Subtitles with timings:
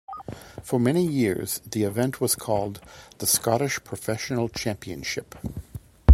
[0.63, 2.81] For many years the event was called
[3.19, 5.35] the Scottish Professional Championship.